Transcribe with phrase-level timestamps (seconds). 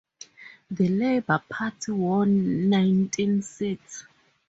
[0.71, 4.05] The Labour Party won nineteen seats.